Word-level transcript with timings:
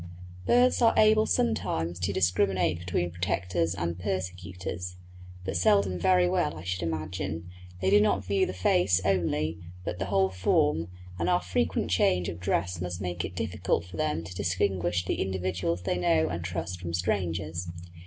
Birds 0.47 0.81
are 0.81 0.95
able 0.97 1.27
sometimes 1.27 1.99
to 1.99 2.11
discriminate 2.11 2.79
between 2.79 3.11
protectors 3.11 3.75
and 3.75 3.99
persecutors, 3.99 4.95
but 5.45 5.55
seldom 5.55 5.99
very 5.99 6.27
well 6.27 6.57
I 6.57 6.63
should 6.63 6.81
imagine; 6.81 7.51
they 7.81 7.91
do 7.91 8.01
not 8.01 8.25
view 8.25 8.47
the 8.47 8.51
face 8.51 8.99
only, 9.05 9.59
but 9.85 9.99
the 9.99 10.05
whole 10.07 10.29
form, 10.29 10.87
and 11.19 11.29
our 11.29 11.39
frequent 11.39 11.91
change 11.91 12.29
of 12.29 12.39
dress 12.39 12.81
must 12.81 12.99
make 12.99 13.23
it 13.23 13.35
difficult 13.35 13.85
for 13.85 13.97
them 13.97 14.23
to 14.23 14.33
distinguish 14.33 15.05
the 15.05 15.21
individuals 15.21 15.83
they 15.83 15.99
know 15.99 16.29
and 16.29 16.43
trust 16.43 16.81
from 16.81 16.95
strangers. 16.95 17.67